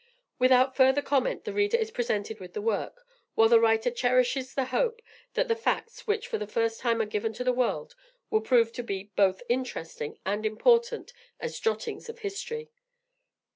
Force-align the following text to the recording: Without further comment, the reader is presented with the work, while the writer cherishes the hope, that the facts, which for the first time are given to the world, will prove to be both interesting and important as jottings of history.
Without 0.39 0.75
further 0.75 1.03
comment, 1.03 1.43
the 1.45 1.53
reader 1.53 1.77
is 1.77 1.91
presented 1.91 2.39
with 2.39 2.53
the 2.53 2.61
work, 2.63 3.05
while 3.35 3.47
the 3.49 3.59
writer 3.59 3.91
cherishes 3.91 4.55
the 4.55 4.65
hope, 4.73 4.99
that 5.35 5.47
the 5.47 5.55
facts, 5.55 6.07
which 6.07 6.27
for 6.27 6.39
the 6.39 6.47
first 6.47 6.79
time 6.79 6.99
are 7.01 7.05
given 7.05 7.33
to 7.33 7.43
the 7.43 7.53
world, 7.53 7.93
will 8.31 8.41
prove 8.41 8.73
to 8.73 8.81
be 8.81 9.11
both 9.15 9.43
interesting 9.47 10.17
and 10.25 10.43
important 10.43 11.13
as 11.39 11.59
jottings 11.59 12.09
of 12.09 12.17
history. 12.17 12.71